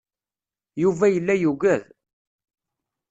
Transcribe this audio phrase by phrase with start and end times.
[0.83, 1.83] Yuba yella yugad.